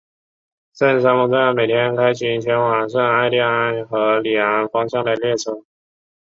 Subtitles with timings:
[0.73, 5.63] 圣沙蒙站每天开行前往圣艾蒂安和里昂方向的列车。